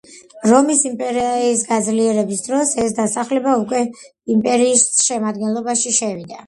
რომის 0.51 0.79
იმპერიის 0.89 1.61
გაძლიერების 1.73 2.43
დროს, 2.47 2.73
ეს 2.87 2.99
დასახლება 3.03 3.57
უკვე 3.67 3.87
იმპერიის 4.39 4.91
შემადგენლობაში 5.09 5.99
შევიდა. 6.03 6.39